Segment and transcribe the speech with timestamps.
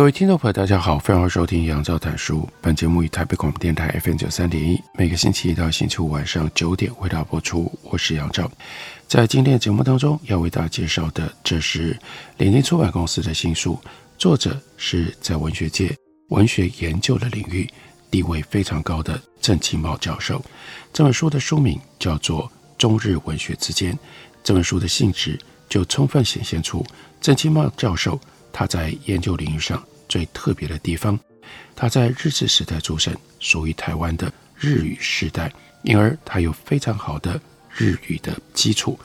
[0.00, 2.48] 各位听众朋友，大家好，欢迎收听杨照谈书。
[2.62, 7.70] 本节目以台北广播电台 FM 九三点一，每个星期一到星期五晚上九点为大家播出。
[7.82, 8.50] 我是杨照，
[9.06, 11.94] 在今天的节目当中要为大家介绍的，这是
[12.38, 13.78] 联经出版公司的新书，
[14.16, 15.94] 作者是在文学界、
[16.28, 17.68] 文学研究的领域
[18.10, 20.42] 地位非常高的郑清茂教授。
[20.94, 22.44] 这本书的书名叫做
[22.78, 23.92] 《中日文学之间》，
[24.42, 26.82] 这本书的性质就充分显现出
[27.20, 28.18] 郑清茂教授
[28.50, 29.78] 他在研究领域上。
[30.10, 31.16] 最特别的地方，
[31.76, 35.50] 他在日治时代出生，属于台湾的日语时代，
[35.84, 37.40] 因而他有非常好的
[37.72, 38.98] 日语的基础。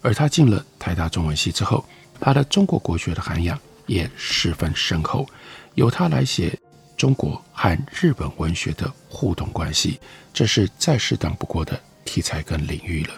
[0.00, 1.84] 而他进了台大中文系之后，
[2.20, 5.28] 他的中国国学的涵养也十分深厚。
[5.74, 6.56] 由他来写
[6.96, 9.98] 中国和日本文学的互动关系，
[10.32, 13.14] 这是再适当不过的题材跟领域了。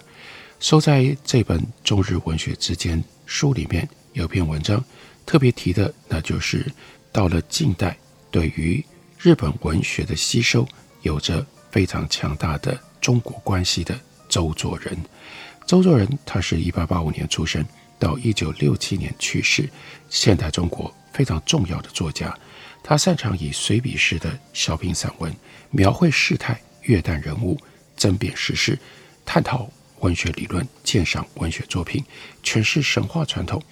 [0.58, 4.82] 收在这本《中日文学之间》书里面有篇文章，
[5.26, 6.64] 特别提的那就是。
[7.12, 7.96] 到了近代，
[8.30, 8.84] 对于
[9.18, 10.66] 日本文学的吸收
[11.02, 14.96] 有着非常强大的中国关系的周作人。
[15.66, 17.64] 周作人他是一八八五年出生，
[17.98, 19.68] 到一九六七年去世，
[20.08, 22.36] 现代中国非常重要的作家。
[22.82, 25.34] 他擅长以随笔式的小品散文，
[25.70, 27.58] 描绘事态、跃诞人物、
[27.96, 28.78] 争辩时事、
[29.24, 29.70] 探讨
[30.00, 32.02] 文学理论、鉴赏文学作品、
[32.42, 33.62] 诠释神话传统、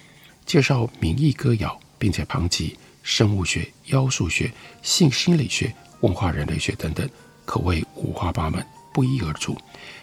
[0.45, 2.77] 介绍民艺歌谣，并且旁及。
[3.03, 7.09] 生物学、妖术学、性心理学、文化人类学等等，
[7.45, 9.57] 可谓五花八门，不一而足。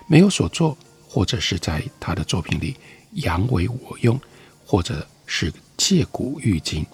[0.07, 2.75] 没有所作，或者是在他的作品里
[3.11, 4.19] 扬为我用，
[4.65, 6.85] 或者是借古喻今。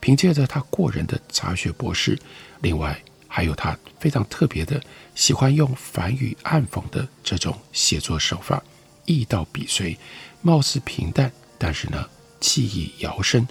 [0.00, 2.16] 凭借着他过人的杂学博士，
[2.60, 4.80] 另外还有他非常特别的
[5.16, 8.62] 喜欢用反语暗讽的这种写作手法，
[9.06, 9.98] 意到笔随，
[10.40, 12.08] 貌似平淡，但是呢，
[12.40, 13.46] 气意遥深，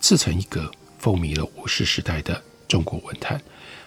[0.00, 0.68] 自成一格。
[1.02, 3.42] 风靡了五四时代的中国文坛。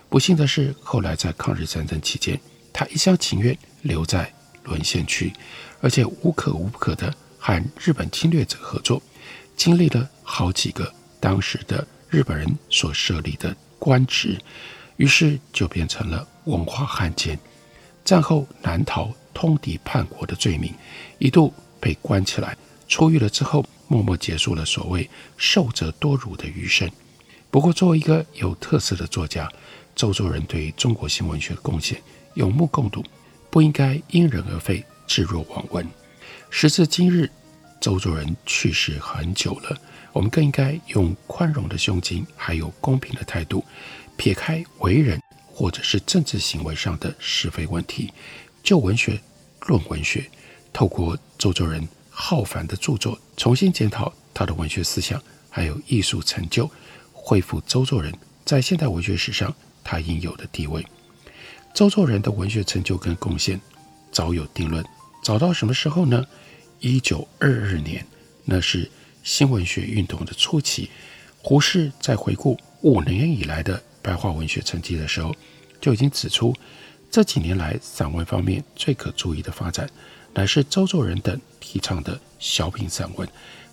[0.09, 2.37] 不幸的是，后来在抗日战争期间，
[2.73, 4.31] 他一厢情愿留在
[4.65, 5.31] 沦陷区，
[5.79, 9.01] 而且无可无不可的和日本侵略者合作，
[9.55, 14.37] 经历了好几个当时的日本人所设立的官职，
[14.97, 17.39] 于是就变成了文化汉奸。
[18.03, 20.73] 战后南逃通敌叛国的罪名，
[21.17, 22.57] 一度被关起来，
[22.89, 26.89] 出狱了之后，默默结束了所谓受者多辱的余生。
[27.55, 29.49] 不过，作为一个有特色的作家，
[29.95, 31.97] 周作人对中国新文学的贡献
[32.33, 33.01] 有目共睹，
[33.49, 35.87] 不应该因人而废，置若罔闻。
[36.49, 37.31] 时至今日，
[37.79, 39.77] 周作人去世很久了，
[40.11, 43.63] 我们更应该用宽容的胸襟，还有公平的态度，
[44.17, 45.17] 撇开为人
[45.47, 48.11] 或者是政治行为上的是非问题，
[48.63, 49.17] 就文学
[49.61, 50.29] 论文学，
[50.73, 56.69] 透过周作人浩繁的著作，重新检讨他的文学思想，还有艺术成就。
[57.27, 58.13] 恢复周作人
[58.45, 59.51] 在现代文学史上
[59.83, 60.85] 他应有的地位。
[61.73, 63.59] 周作人的文学成就跟贡献
[64.11, 64.85] 早有定论，
[65.23, 66.23] 早到什么时候呢？
[66.79, 68.05] 一九二二年，
[68.43, 68.91] 那是
[69.23, 70.91] 新文学运动的初期。
[71.41, 75.35] 胡适在回顾五年以来的白话文学成绩的时候，
[75.81, 76.55] 就已经指出，
[77.09, 79.89] 这几年来散文方面最可注意的发展，
[80.35, 83.27] 乃是周作人等提倡的小品散文。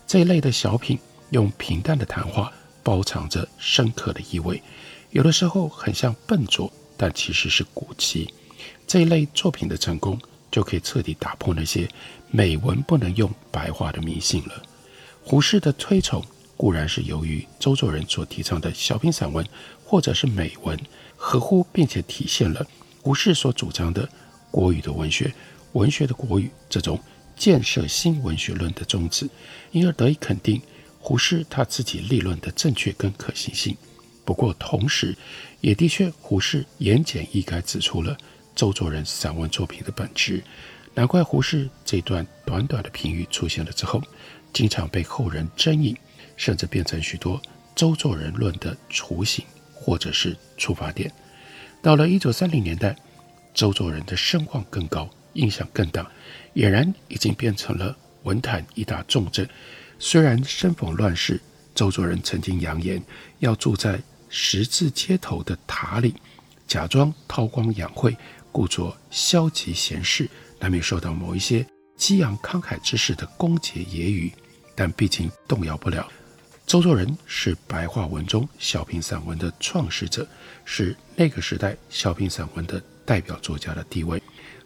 [0.07, 0.99] 这一类的小品，
[1.31, 2.51] 用平淡的谈话。
[2.83, 4.63] 包藏着深刻的意味，
[5.11, 8.33] 有的时候很像笨拙，但其实是古奇。
[8.87, 10.19] 这一类作品的成功，
[10.51, 11.89] 就可以彻底打破那些
[12.31, 14.63] 美文不能用白话的迷信了。
[15.23, 16.23] 胡适的推崇
[16.57, 19.47] 固然是由于周作人所提倡的小品散文，
[19.85, 20.79] 或者是美文，
[21.17, 22.67] 合乎并且体现了
[23.01, 24.09] 胡适所主张的
[24.51, 25.33] 国语的文学、
[25.73, 26.99] 文学的国语这种
[27.37, 29.29] 建设新文学论的宗旨，
[29.71, 30.61] 因而得以肯定。
[31.05, 33.77] 胡适他自己立论的正确跟可行性，
[34.25, 35.15] 不过同时，
[35.61, 38.17] 也的确胡适言简意赅指出了
[38.55, 40.43] 周作人散文作品的本质。
[40.95, 44.01] 难怪胡适这段短短的评语出现了之后，
[44.53, 45.97] 经常被后人争议，
[46.37, 47.43] 甚至变成许多
[47.75, 49.45] 周作人论的雏形
[49.75, 51.13] 或者是出发点。
[51.83, 52.95] 到了一九三零年代，
[53.53, 56.09] 周作人的声望更高，影响更大，
[56.55, 59.49] 俨然已经变成了文坛一大重镇。
[60.05, 61.41] 虽然生逢乱世，
[61.77, 63.01] 周作人曾经扬言
[63.39, 66.13] 要住在十字街头的塔里，
[66.67, 68.17] 假装韬光养晦，
[68.51, 70.29] 故作消极闲适，
[70.59, 71.65] 难免受到某一些
[71.97, 74.33] 激昂慷慨之士的攻訐揶揄。
[74.75, 76.11] 但毕竟动摇不了，
[76.67, 80.27] 周作人是白话文中小品散文的创始者，
[80.65, 84.21] 是那个时代小品散文的代表作家的地位。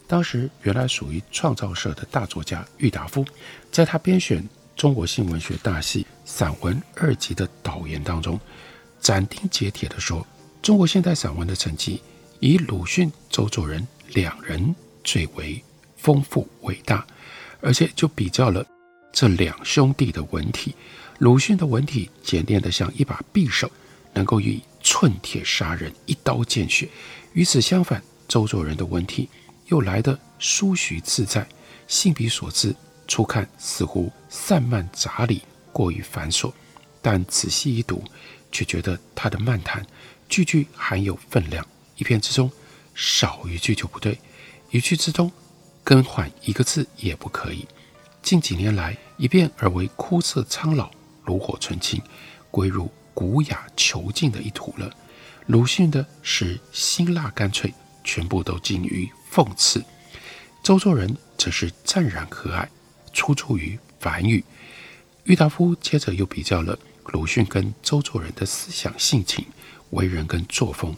[0.09, 3.23] 当时原来属于创造社的大作家郁达夫，
[3.71, 4.43] 在他编选。
[4.77, 8.39] 中国新文学大系散文二辑的导言当中，
[9.01, 10.25] 斩钉截铁地说
[10.61, 12.03] ：“中国现代散文的成绩，
[12.41, 15.63] 以鲁迅、周作人两人最为
[15.97, 17.05] 丰富伟大。”
[17.63, 18.65] 而且就比较了
[19.13, 20.75] 这两兄弟的文体。
[21.19, 23.69] 鲁迅的文体简练得像一把匕首，
[24.13, 26.87] 能够以寸铁杀人，一刀见血；
[27.33, 29.27] 与此相反，周作人的文体
[29.69, 31.49] 又来得舒徐自在，
[31.89, 32.77] 信笔所致。
[33.07, 35.43] 初看似乎散漫杂理，
[35.73, 36.53] 过于繁琐，
[37.01, 38.03] 但仔细一读，
[38.51, 39.87] 却觉得他的漫谈
[40.29, 41.67] 句句含有分量，
[41.97, 42.51] 一篇之中
[42.95, 44.19] 少一句就不对，
[44.71, 45.31] 一句之中
[45.85, 47.67] 更换一个字也不可以。
[48.23, 50.91] 近几年来，一变而为枯涩苍老、
[51.25, 52.03] 炉火纯青，
[52.51, 54.93] 归入古雅遒劲的一途了。
[55.47, 57.73] 鲁迅的是辛辣干脆，
[58.03, 59.81] 全部都近于讽刺；
[60.61, 62.67] 周作人则是湛然和蔼。
[63.17, 64.45] 出处于梵语。
[65.25, 69.45] 郁达夫接着又比较了鲁迅跟周作人的思想性情、
[69.91, 70.95] 为人跟作风，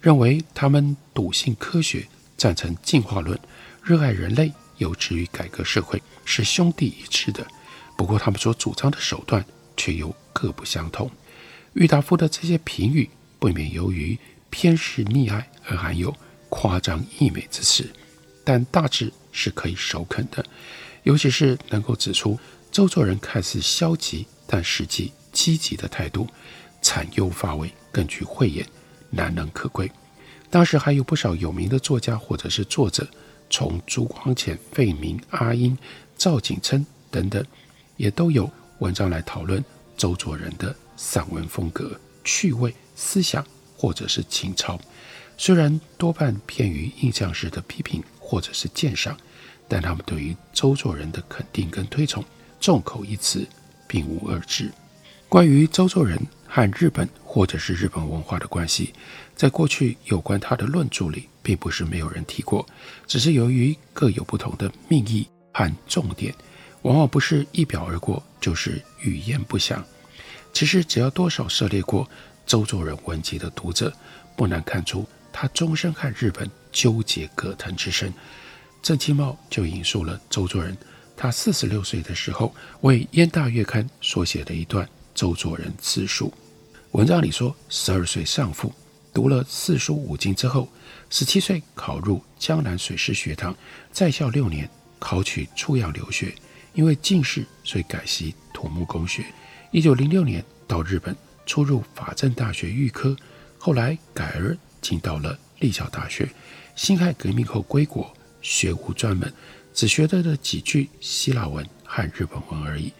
[0.00, 3.38] 认为他们笃信科学，赞成进化论，
[3.84, 7.46] 热爱人类，有志于改革社会，是兄弟一致的。
[7.96, 9.44] 不过，他们所主张的手段
[9.76, 11.10] 却又各不相同。
[11.74, 14.18] 郁达夫的这些评语，不免由于
[14.50, 16.16] 偏嗜溺爱而含有
[16.48, 17.88] 夸张溢美之词，
[18.42, 20.44] 但大致是可以首肯的。
[21.08, 22.38] 尤其是能够指出
[22.70, 26.28] 周作人看似消极，但实际积极的态度，
[26.82, 28.66] 惨幽乏味，更具慧眼，
[29.08, 29.90] 难能可贵。
[30.50, 33.08] 当时还有不少有名的作家或者是作者，
[33.48, 35.74] 从朱光潜、费明、阿英、
[36.18, 37.42] 赵景琛等等，
[37.96, 38.50] 也都有
[38.80, 39.64] 文章来讨论
[39.96, 43.42] 周作人的散文风格、趣味、思想
[43.78, 44.78] 或者是情操。
[45.38, 49.16] 虽然多半偏于印象式的批评或者是鉴赏。
[49.68, 52.24] 但他们对于周作人的肯定跟推崇，
[52.58, 53.46] 众口一词，
[53.86, 54.72] 并无二致。
[55.28, 58.94] 关于周作人和日本或者是日本文化的关系，
[59.36, 62.66] 在过去有关他的论著里，并不是没有人提过，
[63.06, 66.34] 只是由于各有不同的命意和重点，
[66.80, 69.84] 往往不是一表而过，就是语焉不详。
[70.54, 72.08] 其实只要多少涉猎过
[72.46, 73.92] 周作人文集的读者，
[74.34, 78.10] 不难看出他终身和日本纠结葛藤之深。
[78.88, 80.74] 郑清茂就引述了周作人，
[81.14, 86.32] 他四十六岁的时候为《燕大月刊》所写的一段周作人自述。
[86.92, 88.72] 文章里说，十二岁丧父，
[89.12, 90.66] 读了四书五经之后，
[91.10, 93.54] 十七岁考入江南水师学堂，
[93.92, 94.66] 在校六年，
[94.98, 96.34] 考取出洋留学。
[96.72, 99.22] 因为进士，所以改习土木工学。
[99.70, 101.14] 一九零六年到日本，
[101.44, 103.14] 初入法政大学预科，
[103.58, 106.26] 后来改而进到了立教大学。
[106.74, 108.10] 辛亥革命后归国。
[108.48, 109.30] 学无专门，
[109.74, 112.90] 只学得了几句希腊文和日本文而已。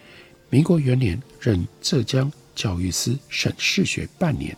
[0.51, 4.55] 民国元年任浙江教育司省士学半年，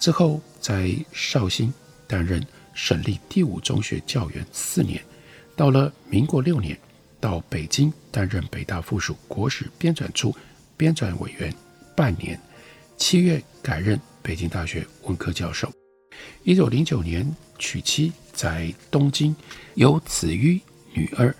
[0.00, 1.72] 之后在绍兴
[2.08, 5.00] 担任省立第五中学教员四年。
[5.54, 6.76] 到了民国六年，
[7.20, 10.34] 到北京担任北大附属国史编纂处
[10.76, 11.54] 编纂委员
[11.96, 12.38] 半年。
[12.96, 15.72] 七月改任北京大学文科教授。
[16.44, 18.12] 一九零九年娶妻。
[18.36, 19.34] 在东京
[19.76, 20.60] 有子于
[20.92, 21.34] 女儿。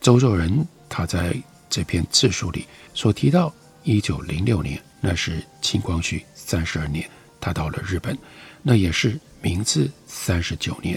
[0.00, 1.34] 周作人他在
[1.68, 2.64] 这篇自述里
[2.94, 3.52] 所提到，
[3.82, 8.16] 一九零六年那是清光绪三十二年，他到了日本，
[8.62, 10.96] 那也是明治三十九年，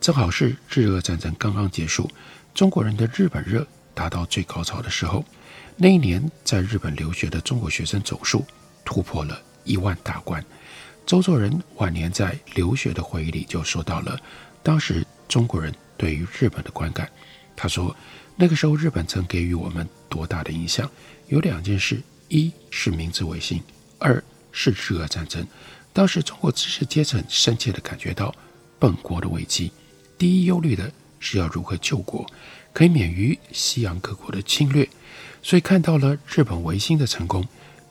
[0.00, 2.08] 正好是日俄战争刚刚结束，
[2.54, 5.24] 中国人的日本热达到最高潮的时候。
[5.76, 8.44] 那一年在日本留学的中国学生总数
[8.84, 10.44] 突破了一万大关。
[11.06, 14.18] 周作人晚年在留学的回忆里就说到了。
[14.62, 17.10] 当时中国人对于日本的观感，
[17.54, 17.94] 他说，
[18.36, 20.90] 那个时候日本曾给予我们多大的影响？
[21.28, 23.62] 有两件事：一是明治维新，
[23.98, 25.46] 二是日俄战争。
[25.92, 28.34] 当时中国知识阶层深切地感觉到
[28.78, 29.70] 本国的危机，
[30.16, 32.26] 第一忧虑的是要如何救国，
[32.72, 34.88] 可以免于西洋各国的侵略。
[35.42, 37.46] 所以看到了日本维新的成功，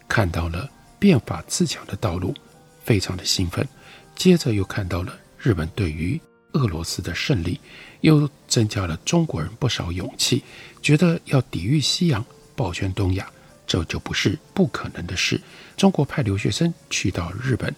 [0.07, 0.67] 看到了
[0.97, 2.35] 变法自强的道路，
[2.83, 3.67] 非常的兴奋。
[4.15, 6.19] 接着又看到了日本对于
[6.51, 7.59] 俄罗斯的胜利，
[8.01, 10.43] 又增加了中国人不少勇气，
[10.81, 12.23] 觉得要抵御西洋，
[12.55, 13.27] 保全东亚，
[13.65, 15.41] 这就不是不可能的事。
[15.75, 17.73] 中国派留学生去到日本，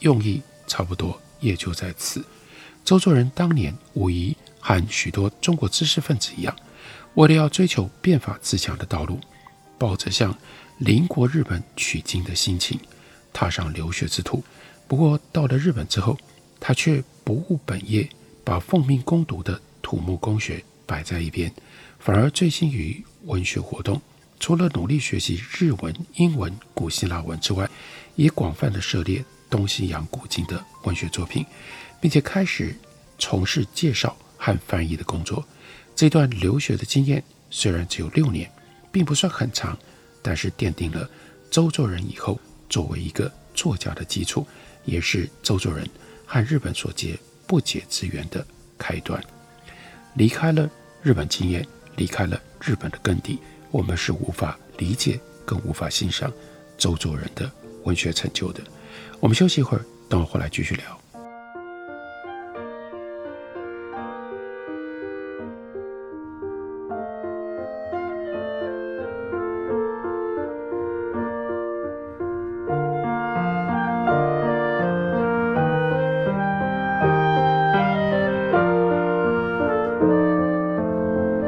[0.00, 2.22] 用意差不多也就在此。
[2.84, 6.54] 周作人当年无疑和许多中国知识分子一样，
[7.14, 9.18] 为了要追求变法自强的道路，
[9.78, 10.36] 抱着向
[10.78, 12.78] 邻国日本取经的心情，
[13.38, 14.42] 踏上留学之途。
[14.88, 16.18] 不过到了日本之后，
[16.58, 18.08] 他却不务本业，
[18.42, 21.52] 把奉命攻读的土木工学摆在一边，
[22.00, 24.02] 反而醉心于文学活动。
[24.40, 27.70] 除了努力学习日文、英文、古希腊文之外，
[28.16, 31.46] 也广泛的涉猎东西洋古今的文学作品，
[32.00, 32.76] 并且开始
[33.20, 35.46] 从事介绍和翻译的工作。
[35.94, 38.50] 这段留学的经验虽然只有六年，
[38.90, 39.78] 并不算很长，
[40.22, 41.08] 但是奠定了
[41.52, 44.46] 周作人以后作为一个作家的基础，
[44.84, 45.88] 也是周作人
[46.26, 48.46] 和日本所结不解之缘的
[48.76, 49.22] 开端。
[50.14, 50.68] 离开了
[51.02, 53.38] 日本经验，离开了日本的根底，
[53.70, 56.32] 我们是无法理解，更无法欣赏
[56.76, 57.50] 周作人的
[57.84, 58.62] 文学成就的。
[59.20, 61.00] 我们休息一会儿，等会回来继续聊。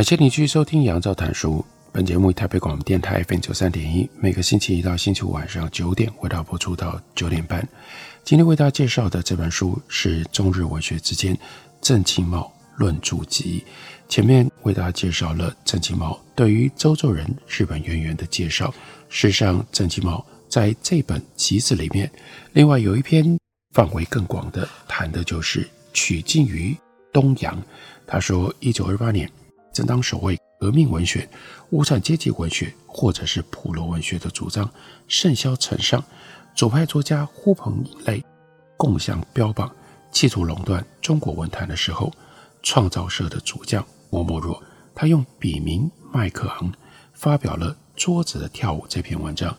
[0.00, 1.62] 感谢你继续收听杨照谈书。
[1.92, 7.68] 本节目以台北广播电台 FM 九三点一，每个星期一到星期五晚上九点为大家播出到九点半。
[8.24, 11.38] 今天为大家介绍的这本书是《中日文学之间
[11.82, 13.62] 郑清茂论著集》。
[14.08, 18.72] 前面为大家介绍了郑清茂对于周作人日本渊源的介绍。
[19.10, 22.10] 事实上，郑清茂在这本集子里面，
[22.54, 23.38] 另外有一篇
[23.74, 26.74] 范围更广的，谈的就是取经于
[27.12, 27.62] 东洋。
[28.06, 29.30] 他说，一九二八年。
[29.72, 31.28] 正当所谓革命文学、
[31.70, 34.70] 无产阶级文学或者是普罗文学的主张
[35.08, 36.04] 甚嚣尘上，
[36.54, 38.24] 左派作家呼朋引类，
[38.76, 39.70] 共相标榜，
[40.10, 42.12] 企图垄断中国文坛的时候，
[42.62, 44.62] 创造社的主将莫莫若，
[44.94, 46.72] 他用笔名麦克昂
[47.14, 49.56] 发表了《桌子的跳舞》这篇文章，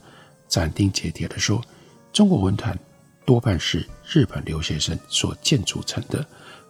[0.48, 1.64] 斩钉截铁地说，
[2.12, 2.78] 中国文坛
[3.26, 6.24] 多半是日本留学生所建筑成的，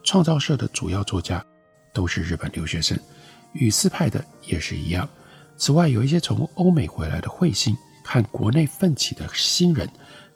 [0.03, 1.43] 创造社的主要作家
[1.93, 2.97] 都是日本留学生。
[3.53, 5.07] 语丝派的也是一样。
[5.57, 9.87] 此外，有一些从欧美回来的彗星和国内奋起的新人，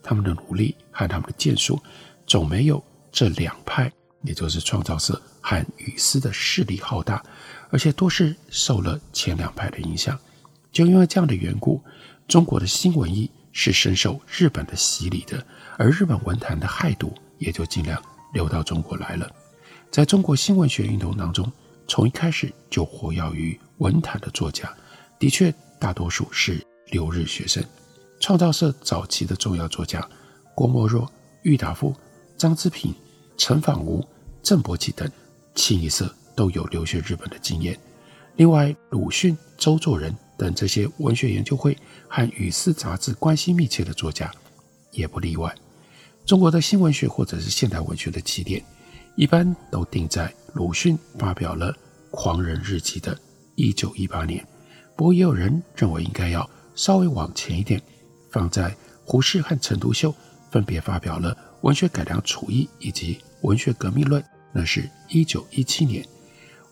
[0.02, 1.80] 他们的努力和他们的建树，
[2.26, 3.90] 总没有这两派，
[4.22, 7.24] 也就是创造社和语丝的势力浩大，
[7.70, 10.16] 而且都是受了前两派的影响。
[10.70, 11.82] 就因为这样的缘故，
[12.28, 15.44] 中国的新文艺是深受日本的洗礼的，
[15.78, 18.00] 而日本文坛的害毒也就尽量
[18.32, 19.28] 流到中国来了。
[19.90, 21.50] 在中国新文学运动当中，
[21.88, 24.70] 从一开始就活跃于文坛的作家，
[25.18, 27.64] 的确大多数是留日学生。
[28.20, 30.06] 创造社早期的重要作家
[30.54, 31.10] 郭沫若、
[31.42, 31.94] 郁达夫、
[32.36, 32.94] 张之平、
[33.36, 34.06] 陈仿吾、
[34.42, 35.10] 郑伯奇等，
[35.54, 37.78] 清一色都有留学日本的经验。
[38.36, 41.76] 另外，鲁迅、周作人等这些文学研究会
[42.08, 44.30] 和语丝杂志关系密切的作家，
[44.92, 45.54] 也不例外。
[46.24, 48.64] 中国的新文学或者是现代文学的起点，
[49.16, 51.72] 一般都定在鲁迅发表了
[52.10, 53.18] 《狂人日记》的
[53.54, 54.46] 一九一八年，
[54.94, 57.80] 不过也有人认为应该要稍微往前一点，
[58.30, 60.14] 放在胡适和陈独秀
[60.50, 64.20] 分别发表了《文学改良刍议》以及《文学革命论》，
[64.52, 66.06] 那是一九一七年。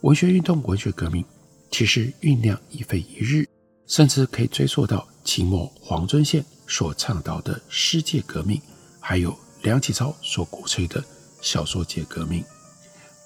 [0.03, 1.25] 文学运动、文学革命
[1.71, 3.49] 其实酝酿已非一日，
[3.87, 8.61] 甚至可以追溯到清末黄遵宪所倡导的诗界革命，
[9.01, 11.03] 还有梁启超所鼓吹的
[11.45, 12.43] 小说界革命。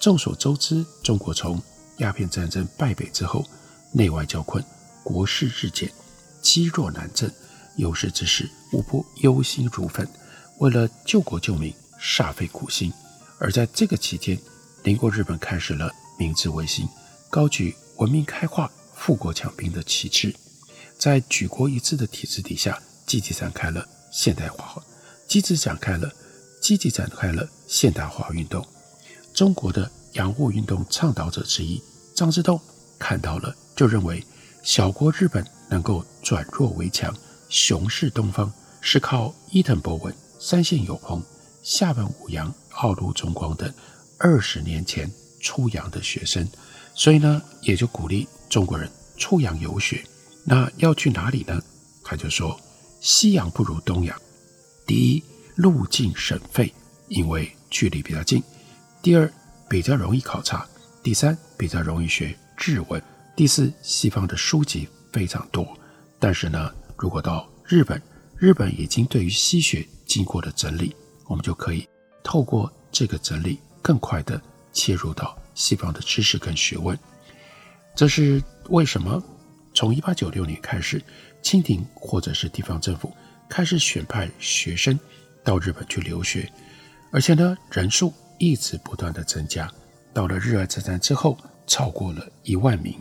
[0.00, 1.62] 众所周知，中国从
[1.98, 3.44] 鸦片战争败北之后，
[3.92, 4.62] 内外交困，
[5.02, 5.90] 国势日渐，
[6.42, 7.32] 积弱难振，
[7.76, 10.06] 有识之士无不忧心如焚，
[10.58, 12.92] 为了救国救民，煞费苦心。
[13.38, 14.36] 而在这个期间，
[14.82, 16.88] 邻国日本开始了明治维新，
[17.30, 20.34] 高举文明开化、富国强兵的旗帜，
[20.98, 24.82] 在举国一致的体制底下，积极展开了现代化，
[25.28, 26.12] 积极展开了
[26.68, 28.62] 积极展开了现代化运动。
[29.32, 31.82] 中国的洋务运动倡导者之一
[32.14, 32.60] 张之洞
[32.98, 34.22] 看到了，就认为
[34.62, 37.10] 小国日本能够转弱为强，
[37.48, 41.22] 雄视东方，是靠伊藤博文、山县有朋、
[41.62, 43.72] 下本五洋、奥鹿中光等
[44.18, 45.10] 二十年前
[45.40, 46.46] 出洋的学生，
[46.94, 50.04] 所以呢，也就鼓励中国人出洋游学。
[50.44, 51.58] 那要去哪里呢？
[52.04, 52.60] 他就说，
[53.00, 54.14] 西洋不如东洋。
[54.86, 55.24] 第一，
[55.58, 56.72] 路径省费，
[57.08, 58.40] 因为距离比较近。
[59.02, 59.28] 第二，
[59.68, 60.64] 比较容易考察；
[61.02, 63.00] 第三，比较容易学日文；
[63.34, 65.66] 第四，西方的书籍非常多。
[66.20, 68.00] 但是呢，如果到日本，
[68.36, 70.94] 日本已经对于西学经过了整理，
[71.26, 71.88] 我们就可以
[72.22, 74.40] 透过这个整理，更快地
[74.72, 76.96] 切入到西方的知识跟学问。
[77.96, 79.20] 这是为什么？
[79.74, 81.02] 从一八九六年开始，
[81.42, 83.12] 清廷或者是地方政府
[83.48, 84.96] 开始选派学生
[85.42, 86.50] 到日本去留学，
[87.10, 88.12] 而且呢，人数。
[88.40, 89.68] 一直不断的增加，
[90.14, 92.96] 到了日俄战争之后，超过了一万名。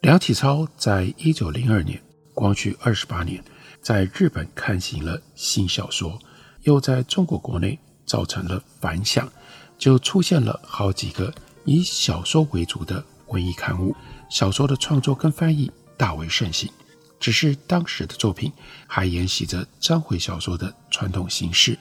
[0.00, 2.00] 梁启超在一九零二年，
[2.32, 3.42] 光绪二十八年，
[3.82, 6.16] 在日本刊行了新小说，
[6.62, 9.28] 又在中国国内造成了反响，
[9.76, 13.92] 就出现了好几个以小说为主的文艺刊物，
[14.30, 16.70] 小说的创作跟翻译大为盛行。
[17.18, 18.52] 只是当时的作品
[18.86, 21.78] 还沿袭着章回小说的传统形式，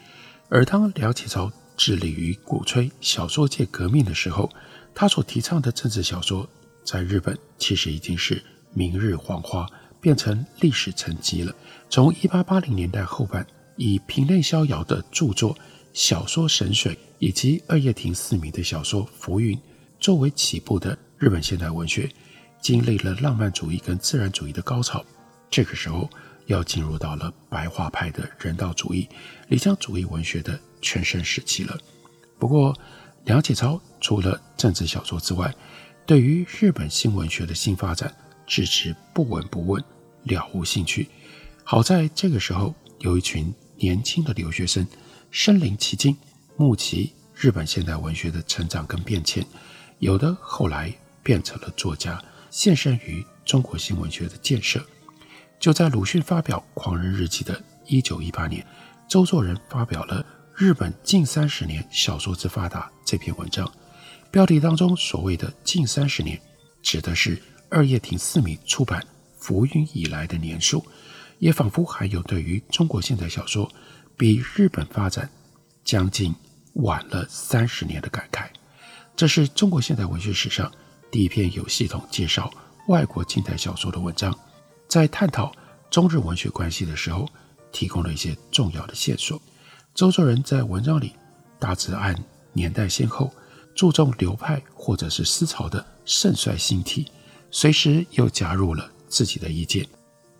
[0.49, 1.51] 而当梁启超。
[1.75, 4.47] 致力于鼓吹小说界革命的时候，
[4.93, 6.47] 他所提倡的政治小说，
[6.85, 8.41] 在日本其实已经是
[8.73, 9.67] 明日黄花，
[9.99, 11.51] 变成历史沉积了。
[11.89, 15.55] 从一八八零年代后半，以平内逍遥的著作
[15.93, 19.57] 《小说神水》以及二叶亭四迷的小说《浮云》
[19.99, 22.07] 作为起步的日本现代文学，
[22.61, 25.03] 经历了浪漫主义跟自然主义的高潮。
[25.53, 26.09] 这个时候，
[26.47, 29.07] 要进入到了白话派的人道主义、
[29.49, 31.77] 理想主义文学的全盛时期了。
[32.39, 32.75] 不过，
[33.25, 35.53] 梁启超除了政治小说之外，
[36.07, 38.11] 对于日本新文学的新发展，
[38.47, 39.83] 置之不闻不问，
[40.23, 41.07] 了无兴趣。
[41.63, 44.87] 好在这个时候，有一群年轻的留学生
[45.29, 46.17] 身临其境，
[46.57, 49.45] 目击日本现代文学的成长跟变迁，
[49.99, 54.83] 有的后来变成了作家，献身于中国新文学的建设。
[55.63, 58.67] 就在鲁迅发表《狂人日记》的一九一八年，
[59.07, 60.21] 周作人发表了
[60.57, 63.71] 《日本近三十年小说之发达》这篇文章。
[64.29, 66.37] 标题当中所谓的“近三十年”，
[66.83, 68.99] 指的是二叶亭四迷出版
[69.37, 70.85] 《浮云》以来的年数，
[71.39, 73.71] 也仿佛还有对于中国现代小说
[74.17, 75.29] 比日本发展
[75.85, 76.35] 将近
[76.73, 78.47] 晚了三十年的感慨。
[79.15, 80.69] 这是中国现代文学史上
[81.09, 82.51] 第一篇有系统介绍
[82.89, 84.37] 外国近代小说的文章。
[84.93, 85.51] 在探讨
[85.89, 87.27] 中日文学关系的时候，
[87.71, 89.41] 提供了一些重要的线索。
[89.95, 91.13] 周作人在文章里
[91.57, 92.15] 大致按
[92.51, 93.33] 年代先后，
[93.73, 97.07] 注重流派或者是思潮的盛衰兴替，
[97.49, 99.83] 随时又加入了自己的意见，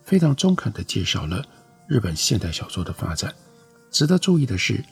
[0.04, 1.44] 非常中肯地介绍了
[1.88, 3.34] 日本现代小说的发展。
[3.90, 4.84] 值得注意的是，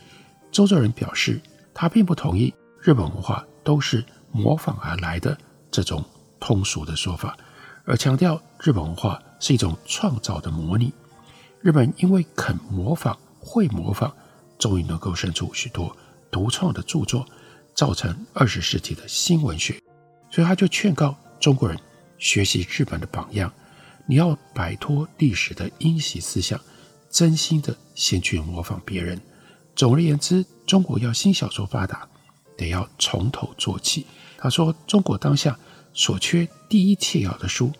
[0.50, 1.40] 周作人表示
[1.72, 5.38] 他并不同意日本文化都是模仿而来的
[5.70, 6.04] 这种
[6.40, 7.36] 通俗的说法，
[7.84, 9.22] 而强调日本文化。
[9.42, 10.94] 是一种创造的模拟。
[11.60, 14.14] 日本因为肯模仿、会模仿，
[14.56, 15.94] 终于能够生出许多
[16.30, 17.26] 独创的著作，
[17.74, 19.82] 造成二十世纪的新文学。
[20.30, 21.76] 所以他就劝告中国人
[22.18, 23.52] 学习日本的榜样，
[24.06, 26.58] 你要摆脱历史的因袭思想，
[27.10, 29.20] 真心的先去模仿别人。
[29.74, 32.08] 总而言之，中国要新小说发达，
[32.56, 34.06] 得要从头做起。
[34.38, 35.58] 他说，中国当下
[35.92, 37.72] 所缺第一切要的书，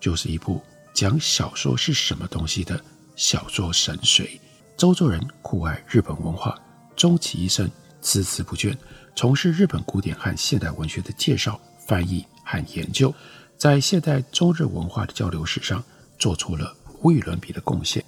[0.00, 0.62] 就是一部。
[1.00, 2.78] 讲小说是什么东西的
[3.16, 4.38] 小说神髓。
[4.76, 6.54] 周作人酷爱日本文化，
[6.94, 7.66] 终其一生
[8.02, 8.76] 孜孜不倦
[9.16, 13.14] 从事日本古典和现代文学的介绍、翻译和研究，
[13.56, 15.82] 在现代中日文化的交流史上
[16.18, 18.04] 做出了无与伦比的贡献。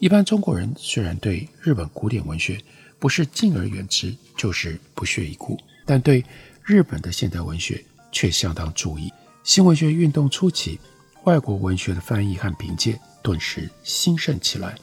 [0.00, 2.60] 一般中国人虽然对日本古典文学
[2.98, 6.24] 不是敬而远之，就是不屑一顾，但对
[6.64, 9.12] 日本的现代文学却相当注意。
[9.44, 10.80] 新文学运动初期，
[11.24, 14.76] 外国文学的翻译和评鉴顿时兴盛起来，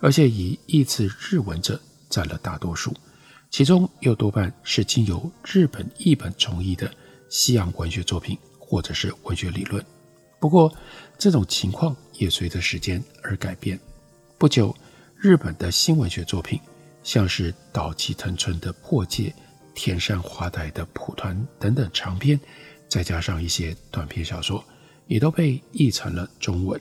[0.00, 1.80] 而且以译自日文者
[2.10, 2.92] 占了大多数，
[3.48, 6.92] 其中又多半是经由日本译本重译的
[7.28, 9.84] 西洋文学作品或者是文学理论。
[10.40, 10.72] 不过，
[11.16, 13.78] 这种情况也随着时间而改变。
[14.36, 14.74] 不久，
[15.16, 16.60] 日本的新文学作品，
[17.04, 19.28] 像是岛崎藤村的《破戒》、
[19.74, 22.38] 田山华代的《蒲团》等等长篇，
[22.88, 24.62] 再加上一些短篇小说，
[25.06, 26.80] 也都被译成了中文。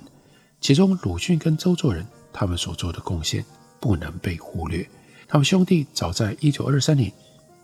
[0.62, 3.44] 其中，鲁迅跟周作人他们所做的贡献
[3.80, 4.88] 不能被忽略。
[5.28, 7.12] 他们兄弟早在一九二三年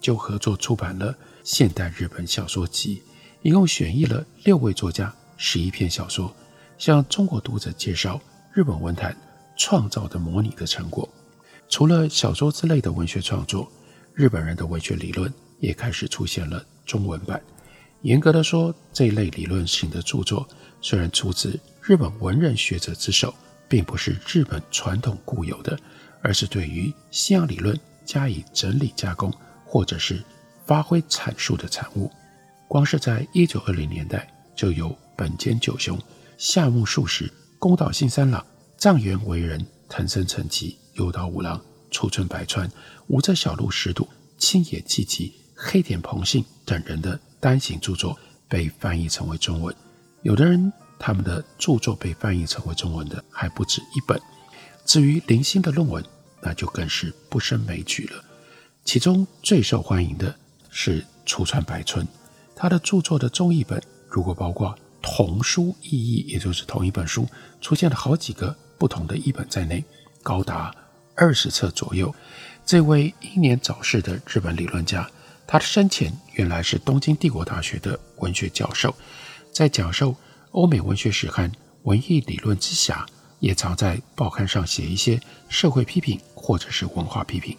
[0.02, 2.98] 就合作出版了《现代日本小说集》，
[3.42, 6.34] 一共选译了六位作家十一篇小说，
[6.78, 8.20] 向中国读者介绍
[8.54, 9.16] 日本文坛
[9.58, 11.08] 创造的模拟的成果。
[11.70, 13.72] 除了小说之类的文学创作，
[14.14, 17.42] 日本人的文学理论也开始出现了中文版。
[18.02, 20.48] 严格的说，这一类理论性的著作
[20.82, 23.34] 虽然出自日本文人学者之手，
[23.68, 25.78] 并不是日本传统固有的，
[26.22, 29.34] 而是对于西洋理论加以整理加工，
[29.66, 30.24] 或者是
[30.66, 32.10] 发挥阐述的产物。
[32.70, 36.00] 光是在一九二零年代，就有本间九雄、
[36.38, 38.46] 夏目漱石、宫岛信三郎、
[38.78, 41.60] 藏原为人、藤森成吉、有岛五郎、
[41.92, 42.72] 出村白川、
[43.08, 44.08] 武泽小路十渡、
[44.38, 47.20] 青野季吉、黑田朋信等人的。
[47.40, 49.74] 单行著作被翻译成为中文，
[50.24, 54.20] 有的人他们的著作被翻译成为中文的还不止一本。
[54.86, 56.04] 至于零星的论文，
[56.42, 58.24] 那就更是不胜枚举了。
[58.84, 60.36] 其中最受欢迎的
[60.70, 62.08] 是出川白村，
[62.56, 67.28] 他的著作的中译本如果包括同书异译，也就是同一本书
[67.62, 69.84] 出现了好几个不同的译本在内，
[70.24, 70.76] 高达
[71.16, 72.14] 二十册左右。
[72.66, 75.10] 这位英年早逝的日本理论家。
[75.52, 78.94] 他的生前原来是东京帝国大学的文学教授，
[79.52, 80.16] 在讲授
[80.52, 81.52] 欧美文学史和
[81.86, 83.04] 文艺理论之下，
[83.40, 87.58] 也常在报刊上写一些社会批评或者是文化批评，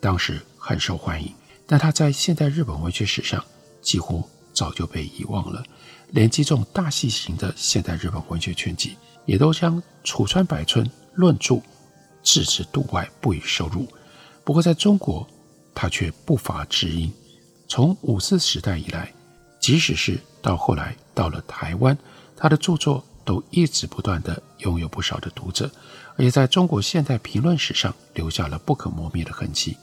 [0.00, 1.32] 当时很受欢迎。
[1.64, 3.44] 但他在现代日本文学史上
[3.80, 5.62] 几乎早就被遗忘了，
[6.08, 8.96] 连这种大细型的现代日本文学全集
[9.26, 11.60] 也都将出川白村论著
[12.24, 13.86] 置之度外，不予收入。
[14.42, 15.24] 不过在中国，
[15.72, 17.12] 他却不乏知音。
[17.68, 19.12] 从五四时代以来，
[19.60, 21.96] 即使是到后来到了台湾，
[22.34, 25.70] 他的著作都一直不断地拥有不少的读者，
[26.16, 29.76] 而且在中国现代评论史上留下了不可磨灭的痕迹。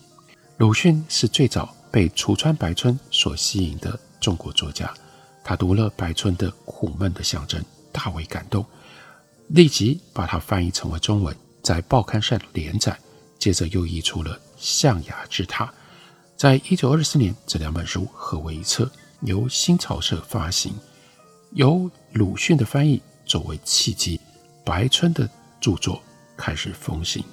[0.58, 4.92] 鲁迅是最早被楚川白村所吸引的中国作家，
[5.44, 8.66] 他读了白村的苦闷的象征，大为感动，
[9.50, 12.98] 立即把它翻译成为中文，在报刊上连载，
[13.38, 15.66] 接着又译出了《象牙之塔》。
[16.38, 20.74] 在一九二四年，这两本书合为一册，由新潮社发行。
[21.52, 24.20] 由鲁迅的翻译作为契机，
[24.66, 25.30] 白村的
[25.62, 26.02] 著作
[26.36, 27.24] 开始风行。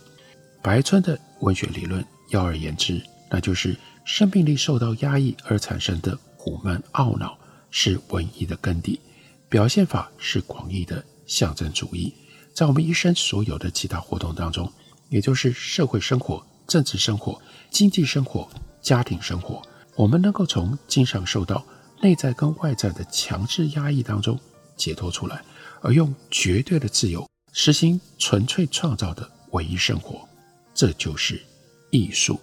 [0.62, 7.36] 白村的文学理论，要而言之，那就是生命力受到压抑而产生的苦闷懊恼，
[7.72, 9.00] 是文艺的根底；
[9.48, 12.14] 表现法是广义的象征主义。
[12.54, 14.72] 在我们一生所有的其他活动当中，
[15.08, 18.48] 也就是社会生活、政治生活、经济生活。
[18.82, 19.62] 家庭生活，
[19.96, 21.64] 我们能够从经常受到
[22.00, 24.38] 内在跟外在的强制压抑当中
[24.76, 25.42] 解脱出来，
[25.80, 30.28] 而用绝对的自由实行纯粹创造的唯一生活，
[30.74, 31.40] 这就是
[31.90, 32.38] 艺术。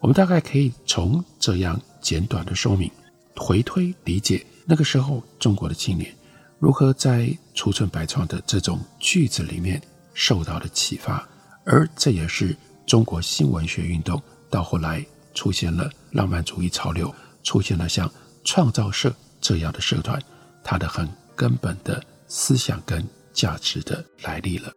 [0.00, 2.90] 我们大概可以从这样简短的说明
[3.36, 6.14] 回推理解那个时候中国的青年
[6.58, 9.80] 如何在出村白创的这种句子里面
[10.14, 11.26] 受到了启发，
[11.64, 14.20] 而这也是中国新文学运动
[14.50, 15.04] 到后来。
[15.36, 18.10] 出现了浪漫主义潮流，出现了像
[18.42, 20.20] 创造社这样的社团，
[20.64, 24.72] 它的很根本的思想跟价值的来历了。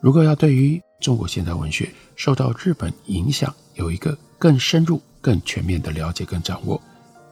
[0.00, 6.82] 如果要对于中国现代文学受到日本影响有一个更深入、更全面的了解跟掌握，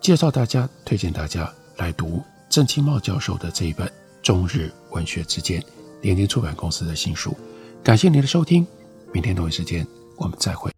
[0.01, 3.89] 介绍大家、推荐大家来读郑清茂教授的这一本
[4.23, 5.61] 《中日文学之间》，
[6.03, 7.37] 联经出版公司的新书。
[7.83, 8.67] 感谢您的收听，
[9.13, 9.85] 明天同一时间
[10.17, 10.78] 我们再会。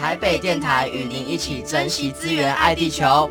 [0.00, 3.30] 台北电台与您一起珍惜资源，爱地球。